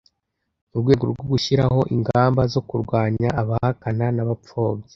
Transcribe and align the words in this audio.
Mu 0.69 0.77
rwego 0.83 1.03
rwo 1.11 1.23
gushyiraho 1.31 1.79
ingamba 1.95 2.41
zo 2.53 2.61
kurwanya 2.69 3.29
abahakana 3.41 4.05
n 4.15 4.17
abapfobya 4.23 4.89